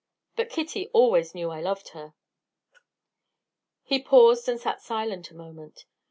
But 0.35 0.49
Kitty 0.49 0.87
always 0.93 1.35
knew 1.35 1.51
I 1.51 1.61
loved 1.61 1.89
her." 1.89 2.15
He 3.83 4.01
paused 4.01 4.49
and 4.49 4.59
sat 4.59 4.81
silent 4.81 5.29
a 5.29 5.35
moment. 5.35 5.85